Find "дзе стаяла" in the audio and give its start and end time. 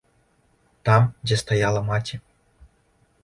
1.31-1.81